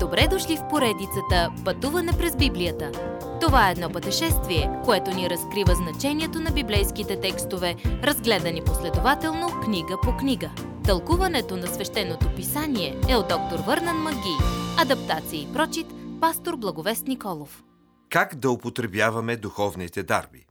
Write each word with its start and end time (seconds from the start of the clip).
Добре 0.00 0.28
дошли 0.30 0.56
в 0.56 0.68
поредицата 0.70 1.52
Пътуване 1.64 2.12
през 2.18 2.36
Библията. 2.36 2.92
Това 3.40 3.68
е 3.68 3.72
едно 3.72 3.90
пътешествие, 3.90 4.80
което 4.84 5.10
ни 5.10 5.30
разкрива 5.30 5.74
значението 5.74 6.40
на 6.40 6.50
библейските 6.50 7.20
текстове, 7.20 7.76
разгледани 7.84 8.64
последователно 8.64 9.60
книга 9.64 9.96
по 10.02 10.16
книга. 10.16 10.50
Тълкуването 10.84 11.56
на 11.56 11.66
свещеното 11.66 12.34
писание 12.36 13.00
е 13.08 13.16
от 13.16 13.28
доктор 13.28 13.58
Върнан 13.58 13.96
Маги. 13.96 14.36
Адаптация 14.78 15.42
и 15.42 15.52
прочит, 15.52 15.86
пастор 16.20 16.56
Благовест 16.56 17.06
Николов. 17.06 17.64
Как 18.10 18.34
да 18.34 18.50
употребяваме 18.50 19.36
духовните 19.36 20.02
дарби? 20.02 20.46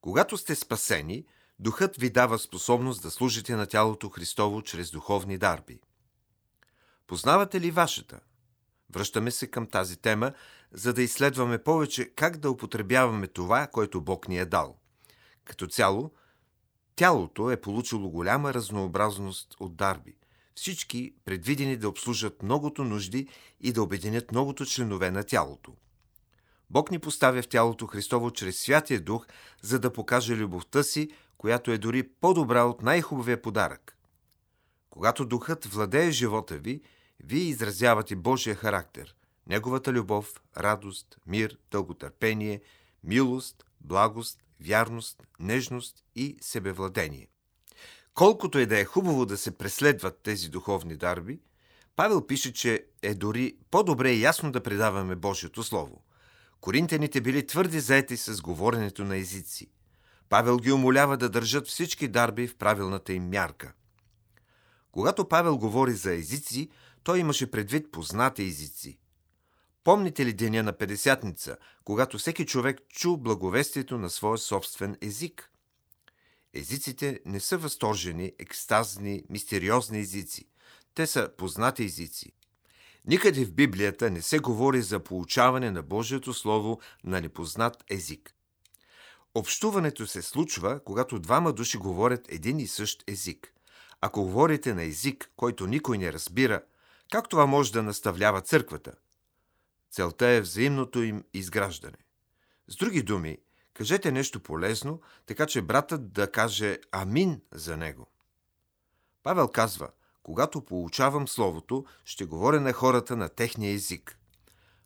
Когато 0.00 0.36
сте 0.36 0.54
спасени, 0.54 1.24
Духът 1.60 1.96
ви 1.96 2.10
дава 2.10 2.38
способност 2.38 3.02
да 3.02 3.10
служите 3.10 3.56
на 3.56 3.66
тялото 3.66 4.08
Христово 4.08 4.62
чрез 4.62 4.90
духовни 4.90 5.38
дарби. 5.38 5.80
Познавате 7.06 7.60
ли 7.60 7.70
вашата? 7.70 8.20
Връщаме 8.92 9.30
се 9.30 9.46
към 9.46 9.66
тази 9.66 9.96
тема, 9.96 10.32
за 10.72 10.92
да 10.92 11.02
изследваме 11.02 11.58
повече 11.58 12.04
как 12.04 12.36
да 12.36 12.50
употребяваме 12.50 13.26
това, 13.26 13.66
което 13.66 14.00
Бог 14.00 14.28
ни 14.28 14.38
е 14.38 14.44
дал. 14.44 14.76
Като 15.44 15.66
цяло, 15.66 16.10
тялото 16.96 17.50
е 17.50 17.60
получило 17.60 18.10
голяма 18.10 18.54
разнообразност 18.54 19.56
от 19.60 19.76
дарби. 19.76 20.16
Всички 20.54 21.14
предвидени 21.24 21.76
да 21.76 21.88
обслужат 21.88 22.42
многото 22.42 22.84
нужди 22.84 23.28
и 23.60 23.72
да 23.72 23.82
обединят 23.82 24.32
многото 24.32 24.66
членове 24.66 25.10
на 25.10 25.24
тялото. 25.24 25.76
Бог 26.70 26.90
ни 26.90 26.98
поставя 26.98 27.42
в 27.42 27.48
тялото 27.48 27.86
Христово 27.86 28.30
чрез 28.30 28.58
Святия 28.58 29.00
Дух, 29.00 29.26
за 29.62 29.78
да 29.78 29.92
покаже 29.92 30.36
любовта 30.36 30.82
си, 30.82 31.10
която 31.38 31.70
е 31.70 31.78
дори 31.78 32.02
по-добра 32.02 32.64
от 32.64 32.82
най-хубавия 32.82 33.42
подарък. 33.42 33.96
Когато 34.90 35.24
Духът 35.24 35.64
владее 35.64 36.10
живота 36.10 36.58
ви, 36.58 36.82
вие 37.24 37.42
изразявате 37.42 38.16
Божия 38.16 38.54
характер, 38.54 39.14
Неговата 39.50 39.92
любов, 39.92 40.40
радост, 40.56 41.18
мир, 41.26 41.58
дълготърпение, 41.70 42.60
милост, 43.04 43.64
благост, 43.80 44.42
вярност, 44.60 45.22
нежност 45.40 46.04
и 46.16 46.36
себевладение. 46.40 47.28
Колкото 48.14 48.58
и 48.58 48.66
да 48.66 48.78
е 48.78 48.84
хубаво 48.84 49.26
да 49.26 49.36
се 49.36 49.58
преследват 49.58 50.20
тези 50.22 50.48
духовни 50.48 50.96
дарби, 50.96 51.40
Павел 51.96 52.26
пише, 52.26 52.52
че 52.52 52.86
е 53.02 53.14
дори 53.14 53.56
по-добре 53.70 54.12
ясно 54.12 54.52
да 54.52 54.62
предаваме 54.62 55.16
Божието 55.16 55.62
Слово. 55.62 56.02
Коринтяните 56.60 57.20
били 57.20 57.46
твърди 57.46 57.80
заети 57.80 58.16
с 58.16 58.40
говоренето 58.40 59.04
на 59.04 59.16
езици. 59.16 59.70
Павел 60.28 60.56
ги 60.56 60.72
умолява 60.72 61.16
да 61.16 61.28
държат 61.28 61.68
всички 61.68 62.08
дарби 62.08 62.48
в 62.48 62.56
правилната 62.56 63.12
им 63.12 63.28
мярка. 63.28 63.72
Когато 64.92 65.28
Павел 65.28 65.58
говори 65.58 65.92
за 65.92 66.14
езици, 66.14 66.70
той 67.04 67.18
имаше 67.18 67.50
предвид 67.50 67.92
познати 67.92 68.42
езици. 68.42 68.98
Помните 69.84 70.26
ли 70.26 70.32
деня 70.32 70.62
на 70.62 70.72
Педесятница, 70.72 71.56
когато 71.84 72.18
всеки 72.18 72.46
човек 72.46 72.80
чу 72.88 73.16
благовестието 73.16 73.98
на 73.98 74.10
своя 74.10 74.38
собствен 74.38 74.96
език? 75.00 75.50
Езиците 76.54 77.20
не 77.26 77.40
са 77.40 77.58
възторжени, 77.58 78.32
екстазни, 78.38 79.24
мистериозни 79.30 79.98
езици. 79.98 80.48
Те 80.94 81.06
са 81.06 81.30
познати 81.38 81.84
езици. 81.84 82.32
Никъде 83.06 83.44
в 83.44 83.52
Библията 83.52 84.10
не 84.10 84.22
се 84.22 84.38
говори 84.38 84.82
за 84.82 85.00
получаване 85.00 85.70
на 85.70 85.82
Божието 85.82 86.34
Слово 86.34 86.80
на 87.04 87.20
непознат 87.20 87.84
език. 87.90 88.34
Общуването 89.34 90.06
се 90.06 90.22
случва, 90.22 90.80
когато 90.84 91.18
двама 91.18 91.52
души 91.52 91.76
говорят 91.76 92.32
един 92.32 92.58
и 92.58 92.66
същ 92.66 93.04
език. 93.10 93.54
Ако 94.00 94.22
говорите 94.22 94.74
на 94.74 94.82
език, 94.82 95.32
който 95.36 95.66
никой 95.66 95.98
не 95.98 96.12
разбира, 96.12 96.62
как 97.10 97.28
това 97.28 97.46
може 97.46 97.72
да 97.72 97.82
наставлява 97.82 98.40
църквата? 98.40 98.92
Целта 99.90 100.26
е 100.26 100.40
взаимното 100.40 101.02
им 101.02 101.24
изграждане. 101.34 101.98
С 102.68 102.76
други 102.76 103.02
думи, 103.02 103.38
кажете 103.74 104.12
нещо 104.12 104.40
полезно, 104.40 105.00
така 105.26 105.46
че 105.46 105.62
братът 105.62 106.12
да 106.12 106.32
каже 106.32 106.78
амин 106.92 107.40
за 107.52 107.76
него. 107.76 108.06
Павел 109.22 109.48
казва, 109.48 109.88
когато 110.22 110.64
получавам 110.64 111.28
Словото, 111.28 111.84
ще 112.04 112.24
говоря 112.24 112.60
на 112.60 112.72
хората 112.72 113.16
на 113.16 113.28
техния 113.28 113.74
език. 113.74 114.18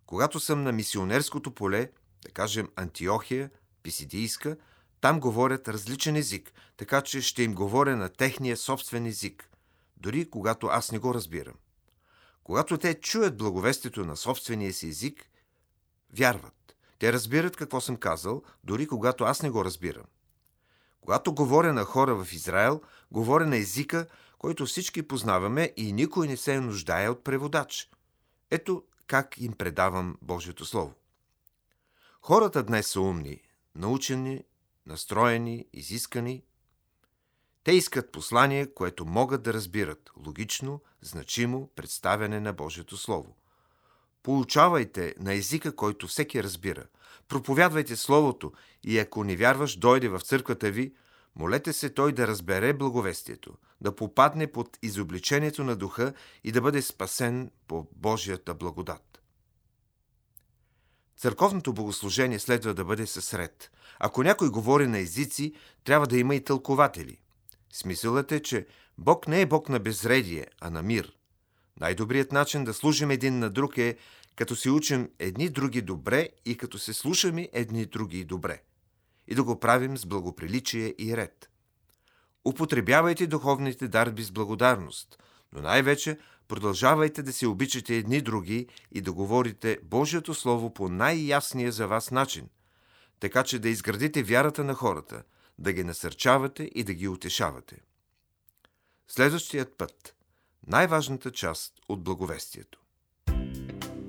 Когато 0.06 0.41
съм 0.41 0.62
на 0.62 0.72
мисионерското 0.72 1.50
поле, 1.50 1.91
да 2.22 2.31
кажем 2.31 2.69
Антиохия, 2.76 3.50
Писидийска, 3.82 4.56
там 5.00 5.20
говорят 5.20 5.69
различен 5.69 6.16
език, 6.16 6.53
така 6.76 7.03
че 7.03 7.20
ще 7.20 7.43
им 7.43 7.54
говоря 7.54 7.97
на 7.97 8.09
техния 8.09 8.56
собствен 8.56 9.06
език, 9.06 9.50
дори 9.97 10.31
когато 10.31 10.66
аз 10.66 10.93
не 10.93 10.99
го 10.99 11.15
разбирам. 11.15 11.54
Когато 12.44 12.78
те 12.78 13.00
чуят 13.00 13.37
благовестието 13.37 14.05
на 14.05 14.16
собствения 14.16 14.72
си 14.72 14.88
език, 14.88 15.31
вярват. 16.12 16.77
Те 16.99 17.12
разбират 17.12 17.56
какво 17.56 17.81
съм 17.81 17.97
казал, 17.97 18.43
дори 18.65 18.87
когато 18.87 19.25
аз 19.25 19.43
не 19.43 19.50
го 19.50 19.65
разбирам. 19.65 20.05
Когато 21.00 21.34
говоря 21.34 21.72
на 21.72 21.84
хора 21.84 22.25
в 22.25 22.32
Израел, 22.32 22.81
говоря 23.10 23.47
на 23.47 23.56
езика, 23.56 24.06
който 24.38 24.66
всички 24.66 25.09
познаваме 25.09 25.72
и 25.77 25.93
никой 25.93 26.28
не 26.28 26.37
се 26.37 26.60
нуждае 26.60 27.09
от 27.09 27.25
преводач. 27.25 27.91
Ето 28.50 28.84
как 29.06 29.38
им 29.38 29.53
предавам 29.53 30.19
Божието 30.22 30.65
Слово. 30.65 30.94
Хората 32.22 32.62
днес 32.62 32.87
са 32.87 33.00
умни, 33.00 33.41
научени, 33.75 34.44
настроени, 34.87 35.66
изискани. 35.72 36.44
Те 37.64 37.72
искат 37.72 38.12
послание, 38.12 38.66
което 38.66 39.06
могат 39.06 39.42
да 39.42 39.52
разбират 39.52 40.10
логично, 40.26 40.80
значимо 41.02 41.70
представяне 41.76 42.41
на 42.41 42.52
Божието 42.52 42.97
Слово. 42.97 43.36
Получавайте 44.22 45.14
на 45.19 45.34
езика, 45.34 45.76
който 45.76 46.06
всеки 46.06 46.42
разбира. 46.42 46.86
Проповядвайте 47.28 47.97
Словото 47.97 48.52
и 48.84 48.98
ако 48.98 49.25
не 49.25 49.36
вярваш, 49.36 49.76
дойде 49.76 50.08
в 50.08 50.20
църквата 50.20 50.70
ви, 50.70 50.94
молете 51.36 51.72
се 51.72 51.91
той 51.91 52.12
да 52.12 52.26
разбере 52.26 52.72
благовестието, 52.72 53.54
да 53.81 53.96
попадне 53.96 54.52
под 54.52 54.78
изобличението 54.82 55.64
на 55.64 55.76
духа 55.76 56.14
и 56.44 56.52
да 56.52 56.60
бъде 56.60 56.82
спасен 56.82 57.50
по 57.69 57.86
Божията 57.96 58.54
благодат. 58.54 59.22
Църковното 61.16 61.72
богослужение 61.72 62.38
следва 62.38 62.75
да 62.75 62.84
бъде 62.84 63.06
със 63.06 63.34
ред. 63.34 63.70
Ако 63.98 64.22
някой 64.22 64.50
говори 64.50 64.86
на 64.86 64.98
езици, 64.98 65.54
трябва 65.84 66.06
да 66.06 66.19
има 66.19 66.34
и 66.34 66.44
тълкователи. 66.44 67.19
Смисълът 67.75 68.33
е, 68.33 68.41
че 68.41 68.67
Бог 68.99 69.29
не 69.29 69.41
е 69.41 69.47
Бог 69.47 69.69
на 69.69 69.81
безредие, 69.81 70.47
а 70.61 70.71
на 70.71 70.83
мир. 70.83 71.12
Най-добрият 71.81 72.33
начин 72.33 72.65
да 72.65 72.75
служим 72.75 73.11
един 73.11 73.39
на 73.39 73.51
друг 73.51 73.79
е 73.79 73.97
като 74.37 74.57
си 74.57 74.71
учим 74.71 75.11
едни 75.19 75.49
други 75.49 75.83
добре 75.83 76.29
и 76.45 76.57
като 76.57 76.79
се 76.79 76.95
слушаме 76.95 77.49
едни 77.53 77.87
други 77.87 78.25
добре. 78.25 78.62
И 79.29 79.35
да 79.35 79.45
го 79.45 79.61
правим 79.61 79.99
с 79.99 80.07
благоприличие 80.07 80.95
и 80.99 81.17
ред. 81.17 81.51
Употребявайте 82.45 83.27
духовните 83.27 83.89
дарби 83.89 84.23
с 84.23 84.31
благодарност, 84.31 85.19
но 85.53 85.61
най-вече 85.61 86.19
продължавайте 86.49 87.23
да 87.23 87.33
се 87.33 87.47
обичате 87.47 87.97
едни 87.97 88.21
други 88.21 88.67
и 88.93 89.01
да 89.01 89.12
говорите 89.12 89.79
Божието 89.83 90.35
Слово 90.35 90.75
по 90.75 90.89
най-ясния 90.89 91.73
за 91.73 91.87
вас 91.87 92.11
начин, 92.11 92.49
така 93.21 93.43
че 93.43 93.59
да 93.59 93.69
изградите 93.69 94.23
вярата 94.23 94.65
на 94.65 94.75
хората, 94.75 95.23
да 95.59 95.72
ги 95.72 95.84
насърчавате 95.84 96.70
и 96.75 96.84
да 96.84 96.94
ги 96.94 97.09
утешавате. 97.09 97.76
Следващият 99.09 99.78
път– 99.78 100.15
най-важната 100.66 101.31
част 101.31 101.72
от 101.88 102.04
благовестието. 102.04 102.78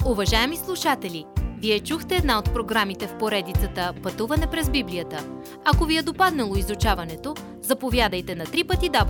Уважаеми 0.06 0.58
слушатели, 0.58 1.26
вие 1.58 1.80
чухте 1.80 2.16
една 2.16 2.40
от 2.40 2.54
програмите 2.54 3.08
в 3.08 3.18
поредицата 3.18 3.94
Пътуване 4.04 4.52
през 4.52 4.70
Библията. 4.70 5.42
Ако 5.66 5.86
ви 5.86 5.98
е 5.98 6.04
допаднало 6.04 6.56
изучаването, 6.56 7.36
заповядайте 7.62 8.36
на 8.36 8.46
www.ttb.bible, 8.46 9.02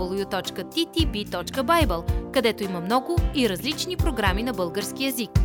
където 2.31 2.63
има 2.63 2.81
много 2.81 3.17
и 3.35 3.49
различни 3.49 3.97
програми 3.97 4.43
на 4.43 4.53
български 4.53 5.05
язик. 5.05 5.44